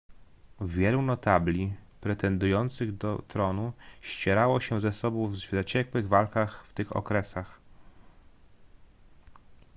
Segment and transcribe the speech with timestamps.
[0.65, 7.59] wielu notabli pretendujących do tronu ścierało się ze sobą w zaciekłych walkach w tych okresach